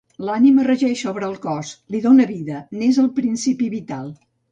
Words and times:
L'ànima 0.27 0.63
regeix 0.67 1.01
sobre 1.07 1.27
el 1.27 1.35
cos, 1.43 1.73
li 1.95 2.01
dona 2.05 2.25
vida, 2.31 2.61
n'és 2.79 2.99
el 3.05 3.11
principi 3.21 3.69
vital. 3.75 4.09